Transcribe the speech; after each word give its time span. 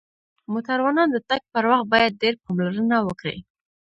موټروانان 0.51 1.07
د 1.11 1.17
تک 1.29 1.41
پر 1.53 1.63
وخت 1.71 1.85
باید 1.93 2.19
ډیر 2.21 2.33
پاملرنه 2.43 2.97
وکړی 3.07 3.37